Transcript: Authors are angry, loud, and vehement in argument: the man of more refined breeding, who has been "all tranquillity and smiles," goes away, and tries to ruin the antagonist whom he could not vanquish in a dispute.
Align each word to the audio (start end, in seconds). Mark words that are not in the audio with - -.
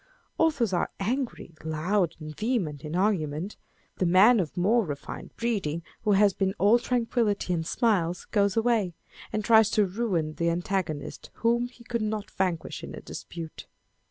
Authors 0.39 0.73
are 0.73 0.89
angry, 0.99 1.53
loud, 1.63 2.15
and 2.19 2.35
vehement 2.35 2.83
in 2.83 2.95
argument: 2.95 3.55
the 3.97 4.05
man 4.07 4.39
of 4.39 4.57
more 4.57 4.83
refined 4.83 5.29
breeding, 5.35 5.83
who 6.01 6.13
has 6.13 6.33
been 6.33 6.55
"all 6.57 6.79
tranquillity 6.79 7.53
and 7.53 7.67
smiles," 7.67 8.25
goes 8.31 8.57
away, 8.57 8.95
and 9.31 9.45
tries 9.45 9.69
to 9.69 9.85
ruin 9.85 10.33
the 10.33 10.49
antagonist 10.49 11.29
whom 11.45 11.67
he 11.67 11.83
could 11.83 12.01
not 12.01 12.31
vanquish 12.31 12.83
in 12.83 12.95
a 12.95 12.99
dispute. 12.99 13.67